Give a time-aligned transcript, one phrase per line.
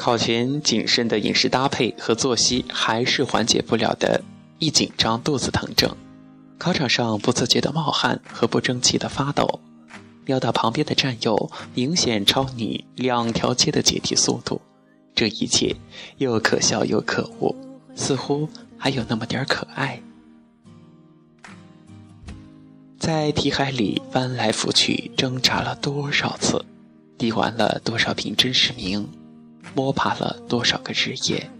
[0.00, 4.22] 考前谨慎的饮食搭配和作息还是缓解不了的，
[4.58, 5.94] 一紧张肚子疼症。
[6.56, 9.60] 考场上不自觉的冒汗和不争气的发抖，
[10.24, 14.62] 瞄到旁边的战友明显超你两条街的解题速度，
[15.14, 15.76] 这一切
[16.16, 17.54] 又可笑又可恶，
[17.94, 20.00] 似乎还有那么点可爱。
[22.98, 26.64] 在题海里翻来覆去挣扎了多少次，
[27.18, 29.06] 滴完了多少瓶真实名，
[29.74, 31.50] 摸爬了多少个日夜，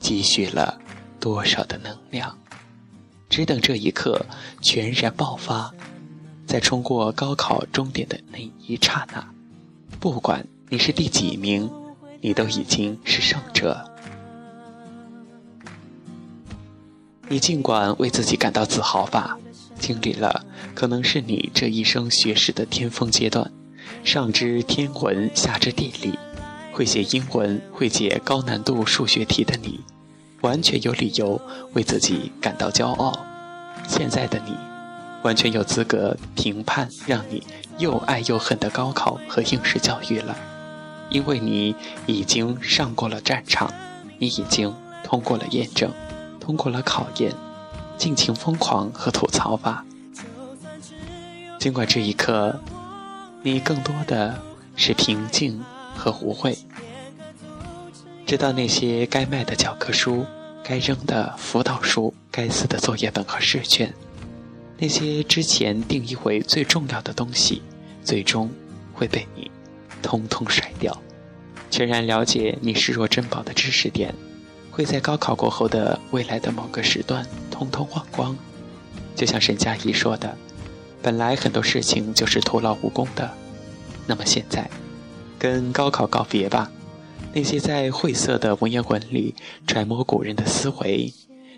[0.00, 0.78] 积蓄了
[1.20, 2.38] 多少的能量。
[3.28, 4.26] 只等这一刻
[4.60, 5.72] 全然爆发，
[6.46, 9.26] 在冲过高考终点的那一刹那，
[9.98, 11.70] 不管你是第几名，
[12.20, 13.88] 你都已经是胜者。
[17.28, 19.38] 你尽管为自己感到自豪吧，
[19.78, 20.44] 经历了
[20.74, 23.50] 可能是你这一生学识的巅峰阶段，
[24.04, 26.18] 上知天文，下知地理，
[26.72, 29.80] 会写英文，会解高难度数学题的你。
[30.40, 31.40] 完全有理由
[31.74, 33.16] 为自己感到骄傲。
[33.86, 34.56] 现在的你，
[35.22, 37.44] 完全有资格评判让你
[37.78, 40.36] 又爱又恨的高考和应试教育了，
[41.10, 43.72] 因为你已经上过了战场，
[44.18, 45.92] 你已经通过了验证，
[46.40, 47.32] 通过了考验，
[47.96, 49.84] 尽情疯狂和吐槽吧。
[51.60, 52.58] 尽管这一刻，
[53.42, 54.40] 你更多的
[54.74, 55.62] 是平静
[55.96, 56.56] 和胡慧。
[58.26, 60.24] 知道那些该卖的教科书、
[60.64, 63.92] 该扔的辅导书、该撕的作业本和试卷，
[64.78, 67.60] 那些之前定义为最重要的东西，
[68.02, 68.50] 最终
[68.94, 69.50] 会被你
[70.02, 70.96] 通通甩掉。
[71.70, 74.14] 全然了解你视若珍宝的知识点，
[74.70, 78.36] 会在高考过后的未来的某个时段通通忘光。
[79.14, 80.36] 就像沈佳宜说的
[81.02, 83.30] ：“本来很多事情就是徒劳无功的，
[84.06, 84.70] 那么现在，
[85.42, 86.70] 跟高考告别吧。”
[87.34, 89.34] 那些在晦涩的文言文里
[89.66, 91.12] 揣摩古人的思维，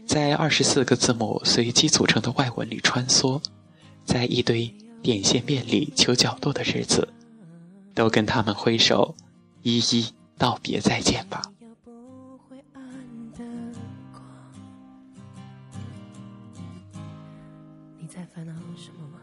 [0.07, 3.43] 在二十四个字母随机组成的外文里穿梭，
[4.07, 7.09] 在一堆点线面里求角度的日子，
[7.93, 9.15] 都跟他们挥手，
[9.63, 10.07] 一一
[10.39, 11.43] 道别再见吧。
[17.99, 19.19] 你在烦恼什么吗？